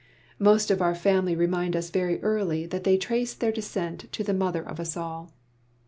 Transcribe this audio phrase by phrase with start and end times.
[0.49, 4.33] ]Most of our family remind us very early that they trace their descent to the
[4.33, 5.29] mother of us all.